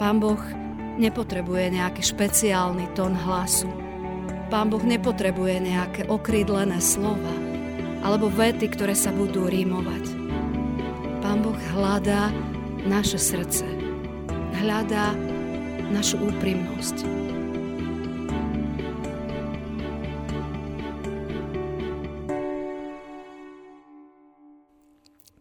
[0.00, 0.40] Pán Boh
[0.96, 3.68] nepotrebuje nejaký špeciálny tón hlasu.
[4.48, 7.36] Pán Boh nepotrebuje nejaké okrídlené slova
[8.00, 10.08] alebo vety, ktoré sa budú rímovať.
[11.20, 12.32] Pán Boh hľadá
[12.88, 13.68] naše srdce.
[14.56, 15.12] Hľadá
[15.92, 17.04] našu úprimnosť.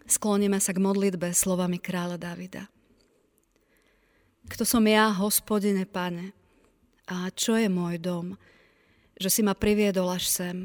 [0.03, 2.67] Skloníme sa k modlitbe slovami kráľa Davida.
[4.47, 6.31] Kto som ja, hospodine pane,
[7.09, 8.39] a čo je môj dom,
[9.19, 10.57] že si ma priviedol až sem.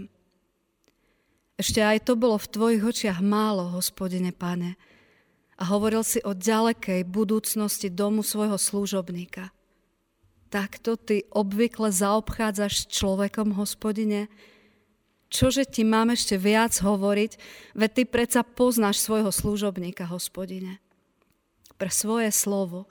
[1.58, 4.78] Ešte aj to bolo v tvojich očiach málo, hospodine pane,
[5.58, 9.54] a hovoril si o ďalekej budúcnosti domu svojho služobníka.
[10.50, 14.30] Takto ty obvykle zaobchádzaš s človekom, hospodine,
[15.34, 17.32] Čože ti mám ešte viac hovoriť,
[17.74, 20.78] veď ty predsa poznáš svojho služobníka, hospodine.
[21.74, 22.86] Pre svoje slovo,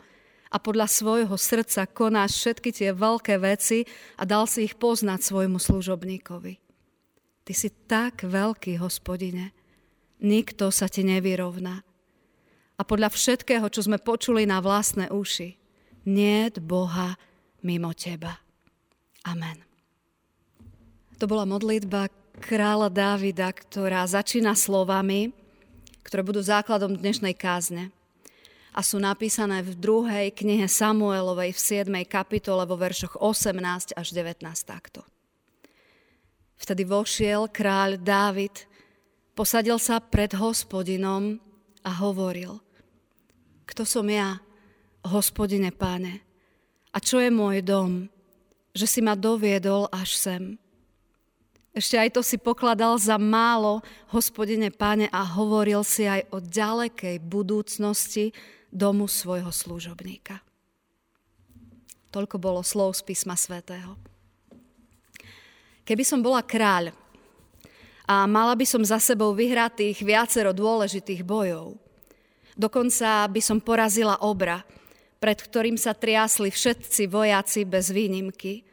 [0.53, 3.89] a podľa svojho srdca konáš všetky tie veľké veci
[4.21, 6.61] a dal si ich poznať svojmu služobníkovi.
[7.43, 9.49] Ty si tak veľký, hospodine.
[10.21, 11.81] Nikto sa ti nevyrovná.
[12.77, 15.57] A podľa všetkého, čo sme počuli na vlastné uši,
[16.05, 17.17] nie Boha
[17.65, 18.37] mimo teba.
[19.25, 19.57] Amen.
[21.17, 25.33] To bola modlitba kráľa Dávida, ktorá začína slovami,
[26.03, 27.89] ktoré budú základom dnešnej kázne
[28.73, 31.93] a sú napísané v druhej knihe Samuelovej v 7.
[32.09, 35.05] kapitole vo veršoch 18 až 19 takto.
[36.57, 38.65] Vtedy vošiel kráľ Dávid,
[39.37, 41.37] posadil sa pred hospodinom
[41.85, 42.57] a hovoril,
[43.69, 44.41] kto som ja,
[45.05, 46.25] hospodine páne,
[46.89, 48.09] a čo je môj dom,
[48.73, 50.43] že si ma doviedol až sem.
[51.73, 53.81] Ešte aj to si pokladal za málo,
[54.13, 58.29] hospodine páne, a hovoril si aj o ďalekej budúcnosti,
[58.73, 60.41] domu svojho služobníka.
[62.09, 63.93] Toľko bolo slov z písma svätého.
[65.85, 66.89] Keby som bola kráľ
[68.09, 71.77] a mala by som za sebou vyhratých viacero dôležitých bojov,
[72.57, 74.65] dokonca by som porazila obra,
[75.21, 78.65] pred ktorým sa triasli všetci vojaci bez výnimky,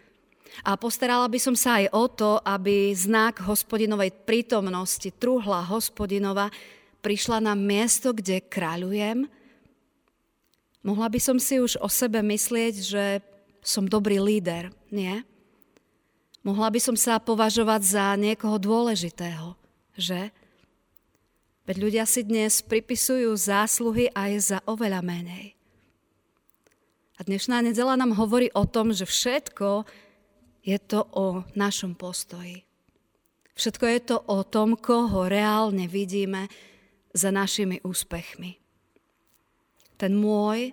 [0.66, 6.50] a postarala by som sa aj o to, aby znak hospodinovej prítomnosti, truhla hospodinova,
[7.00, 9.30] prišla na miesto, kde kráľujem
[10.80, 13.04] Mohla by som si už o sebe myslieť, že
[13.60, 15.20] som dobrý líder, nie?
[16.40, 19.60] Mohla by som sa považovať za niekoho dôležitého,
[19.92, 20.32] že?
[21.68, 25.52] Veď ľudia si dnes pripisujú zásluhy aj za oveľa menej.
[27.20, 29.84] A dnešná nedela nám hovorí o tom, že všetko
[30.64, 32.64] je to o našom postoji.
[33.52, 36.48] Všetko je to o tom, koho reálne vidíme
[37.12, 38.59] za našimi úspechmi
[40.00, 40.72] ten môj,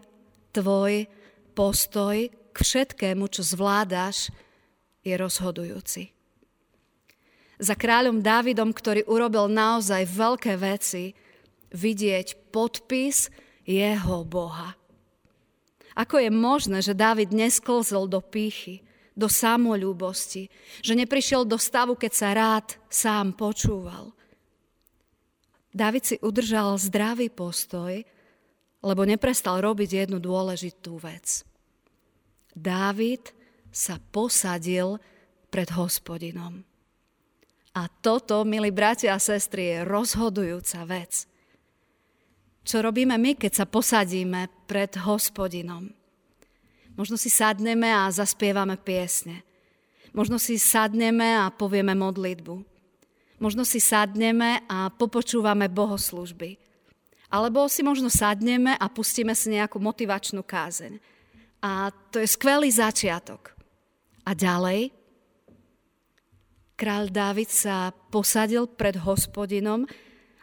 [0.55, 1.03] tvoj
[1.51, 4.31] postoj k všetkému, čo zvládaš,
[5.03, 6.15] je rozhodujúci.
[7.59, 11.11] Za kráľom Dávidom, ktorý urobil naozaj veľké veci,
[11.73, 13.27] vidieť podpis
[13.67, 14.77] jeho Boha.
[15.97, 18.85] Ako je možné, že Dávid nesklzol do pýchy,
[19.17, 20.53] do samolúbosti,
[20.85, 24.13] že neprišiel do stavu, keď sa rád sám počúval.
[25.73, 28.05] Dávid si udržal zdravý postoj
[28.87, 31.43] lebo neprestal robiť jednu dôležitú vec.
[32.55, 33.35] Dávid
[33.67, 34.95] sa posadil
[35.51, 36.63] pred hospodinom.
[37.75, 41.29] A toto, milí bratia a sestry, je rozhodujúca vec.
[42.65, 45.93] Čo robíme my, keď sa posadíme pred hospodinom?
[46.97, 49.45] Možno si sadneme a zaspievame piesne.
[50.17, 52.55] Možno si sadneme a povieme modlitbu.
[53.37, 56.57] Možno si sadneme a popočúvame bohoslužby.
[57.27, 60.95] Alebo si možno sadneme a pustíme si nejakú motivačnú kázeň.
[61.59, 63.51] A to je skvelý začiatok.
[64.23, 64.91] A ďalej,
[66.79, 69.83] kráľ Dávid sa posadil pred hospodinom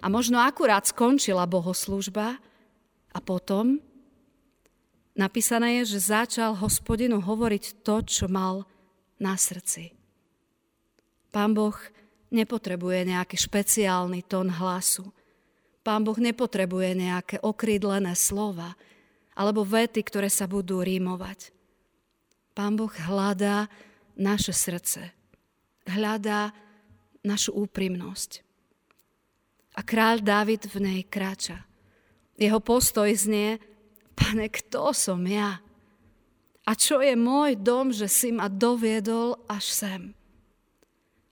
[0.05, 2.37] a možno akurát skončila bohoslužba
[3.15, 3.81] a potom
[5.17, 8.69] napísané je, že začal hospodinu hovoriť to, čo mal
[9.17, 9.95] na srdci.
[11.33, 11.75] Pán Boh
[12.35, 15.09] nepotrebuje nejaký špeciálny tón hlasu
[15.85, 18.73] Pán Boh nepotrebuje nejaké okrídlené slova
[19.37, 21.53] alebo vety, ktoré sa budú rímovať.
[22.57, 23.69] Pán Boh hľadá
[24.17, 25.13] naše srdce.
[25.85, 26.57] Hľadá
[27.21, 28.41] našu úprimnosť.
[29.77, 31.67] A kráľ David v nej kráča.
[32.41, 33.61] Jeho postoj znie,
[34.17, 35.61] pane, kto som ja?
[36.65, 40.03] A čo je môj dom, že si ma doviedol až sem?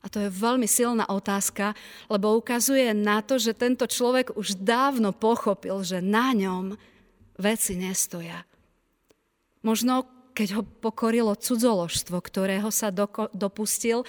[0.02, 1.78] A to je veľmi silná otázka,
[2.10, 6.74] lebo ukazuje na to, že tento človek už dávno pochopil, že na ňom
[7.38, 8.42] veci nestoja.
[9.62, 12.88] Možno keď ho pokorilo cudzoložstvo, ktorého sa
[13.32, 14.02] dopustil,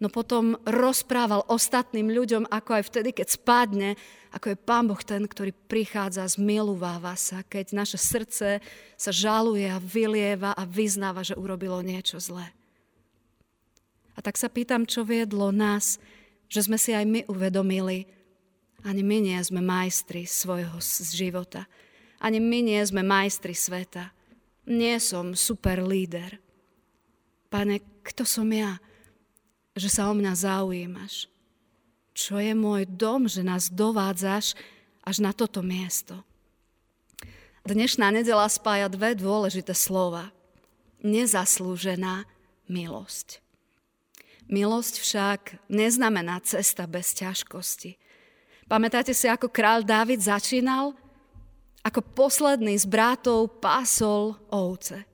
[0.00, 3.90] no potom rozprával ostatným ľuďom, ako aj vtedy, keď spadne,
[4.32, 8.60] ako je Pán Boh ten, ktorý prichádza, zmiluváva sa, keď naše srdce
[8.96, 12.52] sa žaluje a vylieva a vyznáva, že urobilo niečo zlé.
[14.16, 16.00] A tak sa pýtam, čo viedlo nás,
[16.48, 18.08] že sme si aj my uvedomili,
[18.86, 20.78] ani my nie sme majstri svojho
[21.12, 21.66] života.
[22.22, 24.14] Ani my nie sme majstri sveta.
[24.66, 26.38] Nie som super líder.
[27.50, 28.78] Pane, kto som ja?
[29.76, 31.28] že sa o mňa zaujímaš.
[32.16, 34.56] Čo je môj dom, že nás dovádzaš
[35.04, 36.24] až na toto miesto.
[37.68, 40.32] Dnešná nedela spája dve dôležité slova.
[41.04, 42.24] Nezaslúžená
[42.72, 43.44] milosť.
[44.46, 47.98] Milosť však neznamená cesta bez ťažkosti.
[48.66, 50.94] Pamätáte si, ako král Dávid začínal?
[51.86, 55.06] Ako posledný z brátov pásol ovce.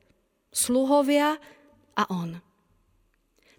[0.52, 1.36] Sluhovia
[1.96, 2.40] a on.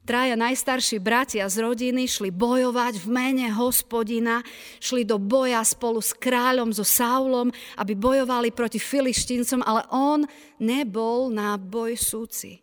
[0.04, 4.44] Traja najstarší bratia z rodiny šli bojovať v mene hospodina,
[4.84, 10.28] šli do boja spolu s kráľom, so Saulom, aby bojovali proti filištíncom, ale on
[10.60, 12.63] nebol na boj súci.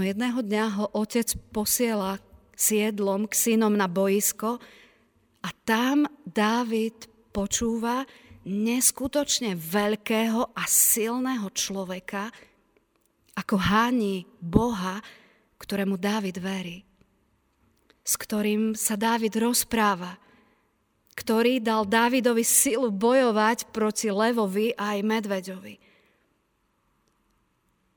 [0.00, 2.16] No jedného dňa ho otec posiela
[2.56, 4.56] s jedlom k synom na boisko
[5.44, 7.04] a tam Dávid
[7.36, 8.08] počúva
[8.48, 12.32] neskutočne veľkého a silného človeka,
[13.36, 15.04] ako háni Boha,
[15.60, 16.80] ktorému Dávid verí,
[18.00, 20.16] s ktorým sa Dávid rozpráva,
[21.12, 25.89] ktorý dal Dávidovi silu bojovať proti levovi a aj medveďovi.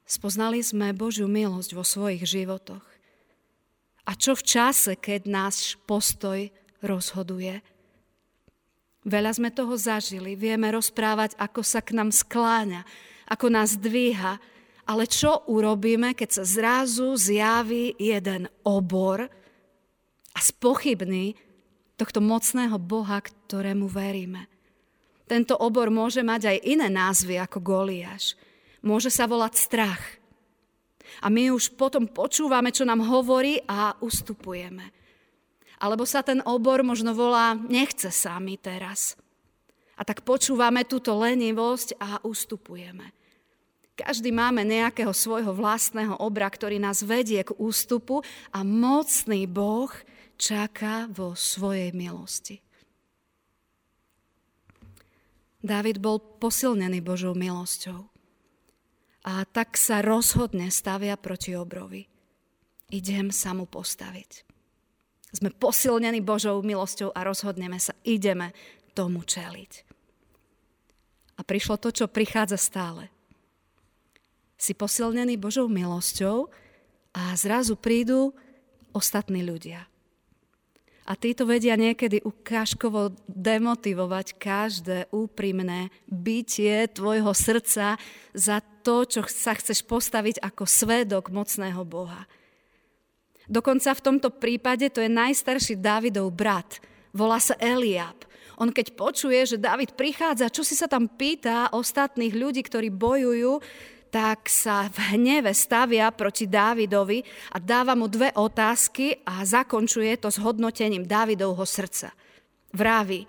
[0.04, 2.84] Spoznali sme Božiu milosť vo svojich životoch.
[4.04, 6.52] A čo v čase, keď náš postoj
[6.84, 7.64] rozhoduje?
[9.04, 12.84] Veľa sme toho zažili, vieme rozprávať, ako sa k nám skláňa,
[13.28, 14.40] ako nás dvíha,
[14.84, 19.28] ale čo urobíme, keď sa zrazu zjaví jeden obor
[20.36, 21.40] a spochybní
[21.96, 24.52] tohto mocného Boha, ktorému veríme?
[25.24, 28.36] Tento obor môže mať aj iné názvy ako Goliáš.
[28.84, 30.04] Môže sa volať strach.
[31.24, 34.92] A my už potom počúvame, čo nám hovorí a ustupujeme.
[35.80, 39.16] Alebo sa ten obor možno volá nechce sami teraz.
[39.96, 43.16] A tak počúvame túto lenivosť a ustupujeme.
[43.94, 49.92] Každý máme nejakého svojho vlastného obra, ktorý nás vedie k ústupu a mocný Boh
[50.36, 52.60] čaká vo svojej milosti.
[55.64, 58.13] Dávid bol posilnený Božou milosťou
[59.24, 62.08] a tak sa rozhodne stavia proti obrovi.
[62.92, 64.46] Idem sa mu postaviť.
[65.34, 68.54] Sme posilnení Božou milosťou a rozhodneme sa, ideme
[68.94, 69.72] tomu čeliť.
[71.34, 73.10] A prišlo to, čo prichádza stále
[74.64, 76.48] si posilnený Božou milosťou
[77.12, 78.32] a zrazu prídu
[78.96, 79.84] ostatní ľudia.
[81.04, 88.00] A títo vedia niekedy ukážkovo demotivovať každé úprimné bytie tvojho srdca
[88.32, 92.28] za to, čo sa chceš postaviť ako svedok mocného Boha.
[93.48, 96.84] Dokonca v tomto prípade to je najstarší Dávidov brat.
[97.16, 98.28] Volá sa Eliab.
[98.62, 103.60] On keď počuje, že David prichádza, čo si sa tam pýta ostatných ľudí, ktorí bojujú,
[104.14, 110.30] tak sa v hneve stavia proti Dávidovi a dáva mu dve otázky a zakončuje to
[110.30, 112.14] s hodnotením Dávidovho srdca.
[112.78, 113.26] Vraví,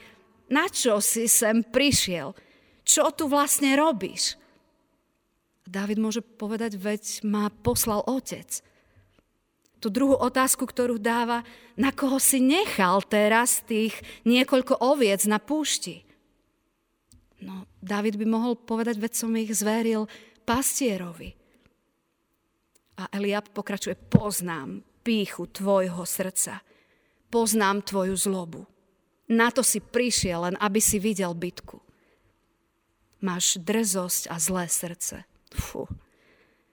[0.52, 2.36] na čo si sem prišiel?
[2.84, 4.36] Čo tu vlastne robíš?
[5.64, 8.60] Dávid môže povedať, veď ma poslal otec.
[9.80, 11.44] Tu druhú otázku, ktorú dáva,
[11.76, 16.04] na koho si nechal teraz tých niekoľko oviec na púšti?
[17.44, 20.08] No, David by mohol povedať, veď som ich zveril
[20.48, 21.36] pastierovi.
[22.96, 26.64] A Eliab pokračuje, poznám píchu tvojho srdca,
[27.28, 28.64] poznám tvoju zlobu.
[29.28, 31.80] Na to si prišiel, len aby si videl bitku.
[33.24, 35.28] Máš drzosť a zlé srdce.
[35.54, 35.86] Fú,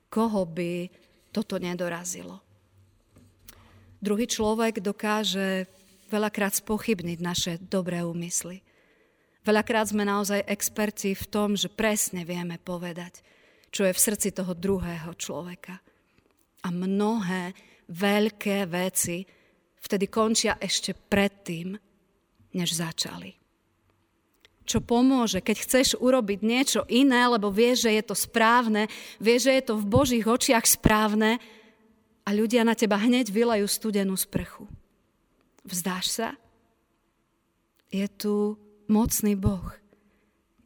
[0.10, 0.90] koho by
[1.30, 2.42] toto nedorazilo?
[4.02, 5.70] Druhý človek dokáže
[6.10, 8.66] veľakrát spochybniť naše dobré úmysly.
[9.46, 13.22] Veľakrát sme naozaj experti v tom, že presne vieme povedať,
[13.70, 15.78] čo je v srdci toho druhého človeka.
[16.62, 17.54] A mnohé
[17.90, 19.26] veľké veci
[19.82, 21.74] vtedy končia ešte predtým,
[22.54, 23.41] než začali.
[24.62, 28.86] Čo pomôže, keď chceš urobiť niečo iné, lebo vieš, že je to správne,
[29.18, 31.42] vieš, že je to v Božích očiach správne
[32.22, 34.70] a ľudia na teba hneď vylajú studenú sprchu.
[35.66, 36.30] Vzdáš sa?
[37.92, 38.56] Je tu
[38.88, 39.76] mocný Boh.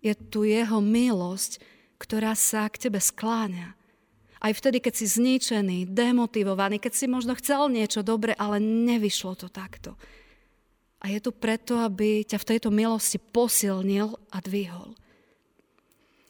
[0.03, 1.57] Je tu jeho milosť,
[1.97, 3.73] ktorá sa k tebe skláňa.
[4.45, 9.47] Aj vtedy, keď si zničený, demotivovaný, keď si možno chcel niečo dobre, ale nevyšlo to
[9.49, 9.97] takto.
[11.03, 14.95] A je tu preto, aby ťa v tejto milosti posilnil a dvihol.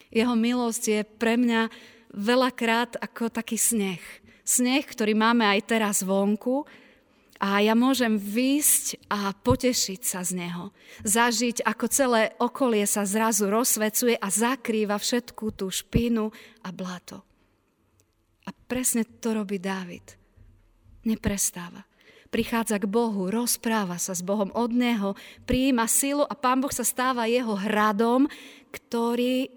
[0.10, 1.68] Jeho milosť je pre mňa
[2.16, 4.02] veľakrát ako taký sneh.
[4.46, 6.64] Sneh, ktorý máme aj teraz vonku,
[7.36, 10.72] a ja môžem výjsť a potešiť sa z neho.
[11.04, 16.32] Zažiť, ako celé okolie sa zrazu rozsvecuje a zakrýva všetku tú špínu
[16.64, 17.28] a blato.
[18.48, 20.16] A presne to robí Dávid.
[21.04, 21.84] Neprestáva.
[22.36, 25.16] Prichádza k Bohu, rozpráva sa s Bohom od Neho,
[25.48, 28.28] prijíma silu a Pán Boh sa stáva jeho hradom,
[28.76, 29.48] ktorý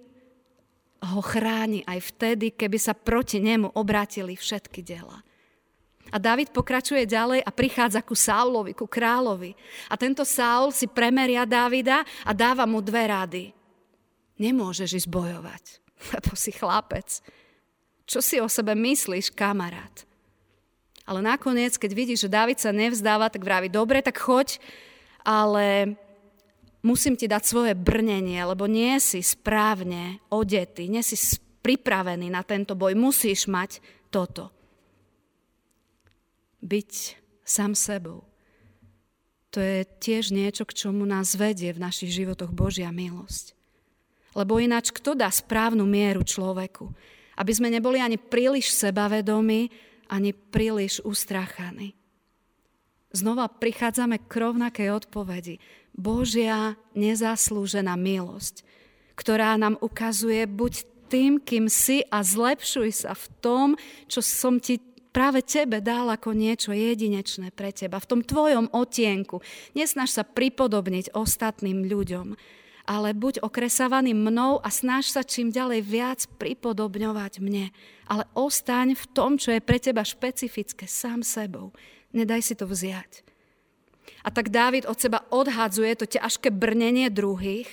[1.03, 5.27] ho chráni aj vtedy, keby sa proti nemu obrátili všetky dela.
[6.15, 9.59] A David pokračuje ďalej a prichádza ku Saulovi, ku kráľovi.
[9.91, 13.45] A tento Saul si premeria Davida a dáva mu dve rady.
[14.39, 15.65] Nemôžeš ísť bojovať,
[16.15, 17.27] lebo si chlapec.
[18.07, 20.08] Čo si o sebe myslíš, kamarát?
[21.09, 24.61] Ale nakoniec, keď vidíš, že David sa nevzdáva, tak vraví, dobre, tak choď,
[25.25, 25.97] ale
[26.85, 31.17] musím ti dať svoje brnenie, lebo nie si správne odetý, nie si
[31.65, 33.81] pripravený na tento boj, musíš mať
[34.13, 34.53] toto
[36.61, 36.93] byť
[37.41, 38.29] sám sebou.
[39.57, 43.57] To je tiež niečo, k čomu nás vedie v našich životoch Božia milosť.
[44.37, 46.93] Lebo ináč kto dá správnu mieru človeku?
[47.39, 49.73] Aby sme neboli ani príliš sebavedomí,
[50.09, 51.95] ani príliš ustrachaní.
[53.13, 55.61] Znova prichádzame k rovnakej odpovedi.
[55.97, 58.65] Božia nezaslúžená milosť,
[59.17, 63.69] ktorá nám ukazuje buď tým, kým si a zlepšuj sa v tom,
[64.13, 64.77] čo som ti
[65.09, 69.41] práve tebe dal ako niečo jedinečné pre teba, v tom tvojom otienku.
[69.73, 72.37] Nesnaž sa pripodobniť ostatným ľuďom,
[72.89, 77.69] ale buď okresávaný mnou a snaž sa čím ďalej viac pripodobňovať mne.
[78.09, 81.77] Ale ostaň v tom, čo je pre teba špecifické, sám sebou.
[82.17, 83.21] Nedaj si to vziať.
[84.25, 87.69] A tak Dávid od seba odhadzuje to ťažké brnenie druhých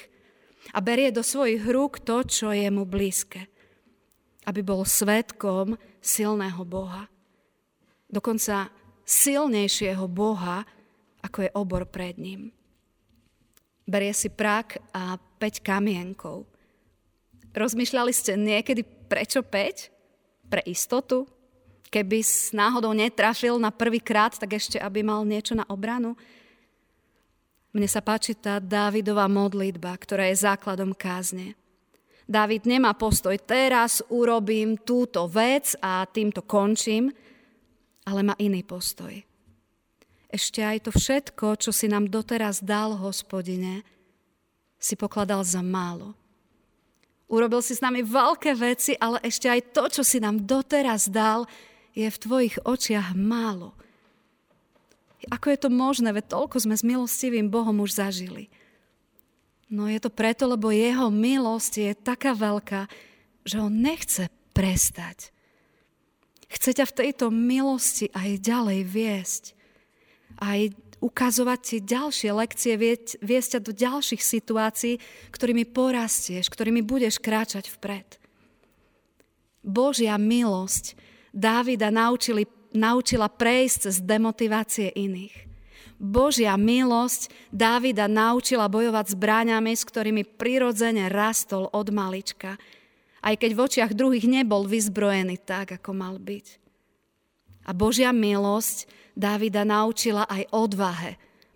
[0.76, 3.48] a berie do svojich rúk to, čo je mu blízke.
[4.44, 7.08] Aby bol svetkom silného Boha
[8.16, 8.72] dokonca
[9.04, 10.64] silnejšieho Boha,
[11.20, 12.55] ako je obor pred ním.
[13.86, 16.50] Berie si prak a 5 kamienkov.
[17.54, 20.50] Rozmýšľali ste niekedy, prečo 5?
[20.50, 21.30] Pre istotu?
[21.94, 22.26] Keby
[22.58, 26.18] náhodou netrafil na prvý krát, tak ešte, aby mal niečo na obranu?
[27.78, 31.54] Mne sa páči tá Dávidová modlitba, ktorá je základom kázne.
[32.26, 37.14] Dávid nemá postoj, teraz urobím túto vec a týmto končím,
[38.02, 39.14] ale má iný postoj.
[40.36, 43.88] Ešte aj to všetko, čo si nám doteraz dal, hospodine,
[44.76, 46.12] si pokladal za málo.
[47.32, 51.48] Urobil si s nami veľké veci, ale ešte aj to, čo si nám doteraz dal,
[51.96, 53.72] je v tvojich očiach málo.
[55.32, 58.52] Ako je to možné, veď toľko sme s milostivým Bohom už zažili.
[59.72, 62.92] No je to preto, lebo jeho milosť je taká veľká,
[63.48, 65.32] že on nechce prestať.
[66.52, 69.55] Chce ťa v tejto milosti aj ďalej viesť.
[70.40, 70.60] Aj
[71.00, 72.74] ukazovať ti ďalšie lekcie,
[73.20, 75.00] viesť ťa do ďalších situácií,
[75.32, 78.20] ktorými porastieš, ktorými budeš kráčať vpred.
[79.66, 80.98] Božia milosť
[81.36, 85.36] Dávida naučili, naučila prejsť cez demotivácie iných.
[86.00, 92.56] Božia milosť Dávida naučila bojovať s bráňami, s ktorými prirodzene rastol od malička–
[93.26, 96.62] aj keď v očiach druhých nebol vyzbrojený tak, ako mal byť.
[97.66, 101.16] A Božia milosť Dávida naučila aj odvahe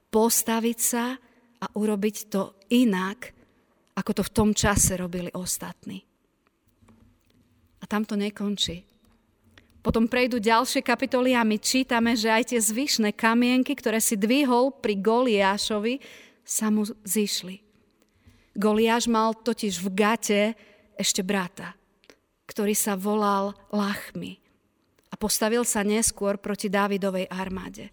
[0.09, 1.13] postaviť sa
[1.59, 3.35] a urobiť to inak,
[3.99, 5.99] ako to v tom čase robili ostatní.
[7.79, 8.87] A tam to nekončí.
[9.79, 14.75] Potom prejdú ďalšie kapitoly a my čítame, že aj tie zvyšné kamienky, ktoré si dvihol
[14.75, 16.03] pri Goliášovi,
[16.43, 17.63] sa mu zišli.
[18.59, 20.43] Goliáš mal totiž v gate
[20.99, 21.79] ešte brata,
[22.43, 24.48] ktorý sa volal Lachmi
[25.19, 27.91] postavil sa neskôr proti Dávidovej armáde.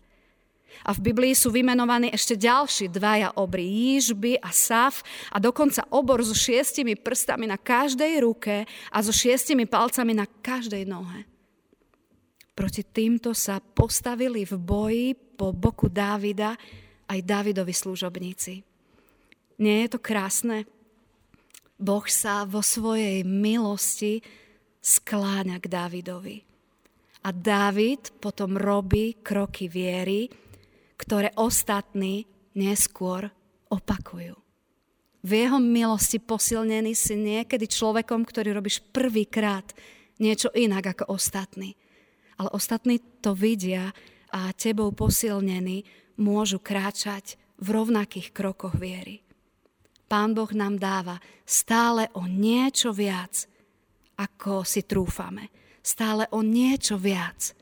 [0.85, 5.03] A v Biblii sú vymenovaní ešte ďalší dvaja obry, Jížby a Saf
[5.33, 10.85] a dokonca obor so šiestimi prstami na každej ruke a so šiestimi palcami na každej
[10.85, 11.25] nohe.
[12.57, 16.57] Proti týmto sa postavili v boji po boku Dávida
[17.09, 18.65] aj Dávidovi služobníci.
[19.61, 20.69] Nie je to krásne?
[21.77, 24.25] Boh sa vo svojej milosti
[24.81, 26.46] skláňa k Dávidovi.
[27.27, 30.31] A Dávid potom robí kroky viery,
[30.95, 32.23] ktoré ostatní
[32.55, 33.27] neskôr
[33.67, 34.39] opakujú.
[35.27, 39.75] V jeho milosti posilnený si niekedy človekom, ktorý robíš prvýkrát
[40.23, 41.75] niečo inak ako ostatní.
[42.39, 43.91] Ale ostatní to vidia
[44.31, 45.83] a tebou posilnení
[46.23, 49.27] môžu kráčať v rovnakých krokoch viery.
[50.07, 53.51] Pán Boh nám dáva stále o niečo viac,
[54.15, 55.66] ako si trúfame.
[55.87, 57.55] Stále o niečo viac,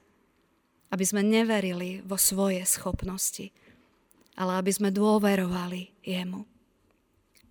[0.88, 3.52] aby sme neverili vo svoje schopnosti,
[4.32, 6.48] ale aby sme dôverovali Jemu.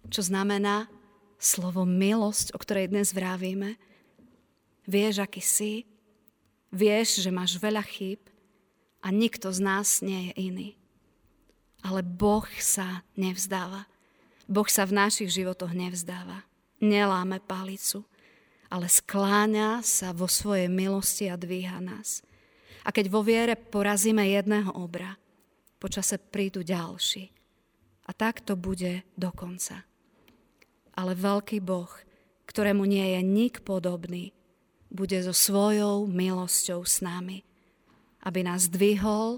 [0.10, 0.90] Čo znamená
[1.38, 3.78] slovo milosť, o ktorej dnes vravíme.
[4.90, 5.86] Vieš, aký si,
[6.74, 8.20] vieš, že máš veľa chýb
[9.06, 10.70] a nikto z nás nie je iný.
[11.86, 13.86] Ale Boh sa nevzdáva.
[14.50, 16.50] Boh sa v našich životoch nevzdáva.
[16.82, 18.10] Neláme palicu,
[18.74, 22.26] ale skláňa sa vo svojej milosti a dvíha nás.
[22.82, 25.14] A keď vo viere porazíme jedného obra,
[25.78, 27.30] počase prídu ďalší.
[28.10, 29.86] A tak to bude do konca.
[30.98, 31.90] Ale veľký Boh,
[32.50, 34.34] ktorému nie je nik podobný,
[34.90, 37.46] bude so svojou milosťou s nami,
[38.26, 39.38] aby nás dvihol,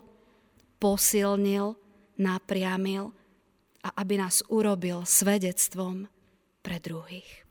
[0.79, 1.75] posilnil,
[2.15, 3.11] napriamil
[3.83, 6.07] a aby nás urobil svedectvom
[6.63, 7.44] pre druhých.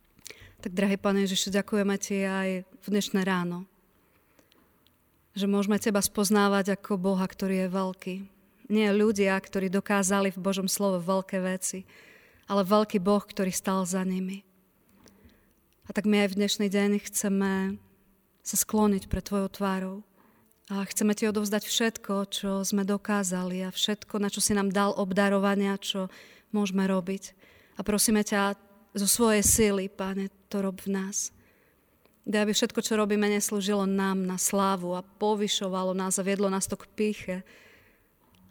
[0.65, 3.69] Tak, drahý Pane Ježišu, ďakujeme Ti aj v dnešné ráno,
[5.37, 8.15] že môžeme Teba spoznávať ako Boha, ktorý je veľký.
[8.73, 11.85] Nie ľudia, ktorí dokázali v Božom slove veľké veci,
[12.49, 14.41] ale veľký Boh, ktorý stal za nimi.
[15.85, 17.77] A tak my aj v dnešný deň chceme
[18.41, 20.01] sa skloniť pre Tvojou tvárou
[20.73, 24.97] a chceme ti odovzdať všetko, čo sme dokázali a všetko, na čo si nám dal
[24.97, 26.09] obdarovania, čo
[26.57, 27.37] môžeme robiť.
[27.77, 28.64] A prosíme ťa
[28.95, 31.35] zo svojej síly, Pane, to rob v nás.
[32.25, 36.65] Daj, aby všetko, čo robíme, neslúžilo nám na slávu a povyšovalo nás a viedlo nás
[36.65, 37.37] to k píche.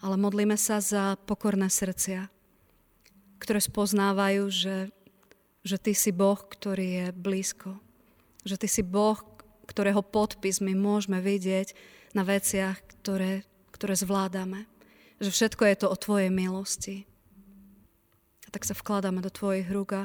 [0.04, 2.30] Ale modlíme sa za pokorné srdcia,
[3.42, 4.78] ktoré spoznávajú, že,
[5.66, 7.80] že Ty si Boh, ktorý je blízko.
[8.46, 9.18] Že Ty si Boh,
[9.66, 11.74] ktorého podpis my môžeme vidieť
[12.14, 14.70] na veciach, ktoré, ktoré zvládame.
[15.18, 17.08] Že všetko je to o Tvojej milosti.
[18.46, 20.04] A tak sa vkladáme do Tvojich rúk a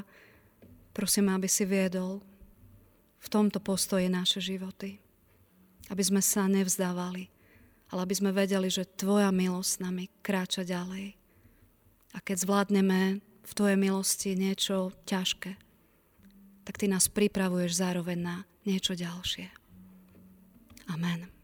[0.98, 2.18] prosíme, aby si viedol
[3.22, 4.98] v tomto postoji naše životy.
[5.86, 7.30] Aby sme sa nevzdávali,
[7.94, 11.14] ale aby sme vedeli, že Tvoja milosť nami kráča ďalej.
[12.12, 15.54] A keď zvládneme v Tvojej milosti niečo ťažké,
[16.66, 19.48] tak Ty nás pripravuješ zároveň na niečo ďalšie.
[20.90, 21.37] Amen.